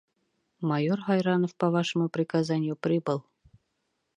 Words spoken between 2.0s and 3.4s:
приказанию прибыл!